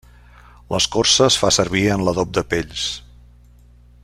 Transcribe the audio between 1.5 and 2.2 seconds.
servir en